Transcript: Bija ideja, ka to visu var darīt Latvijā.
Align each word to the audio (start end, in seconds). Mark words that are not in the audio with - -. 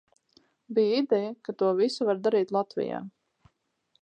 Bija 0.77 0.97
ideja, 1.01 1.35
ka 1.49 1.55
to 1.61 1.71
visu 1.83 2.09
var 2.11 2.25
darīt 2.29 2.55
Latvijā. 2.59 3.05